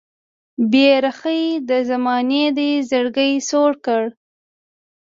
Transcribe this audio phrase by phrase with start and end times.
[0.71, 4.03] بې رخۍ د زمانې دې زړګی سوړ کړ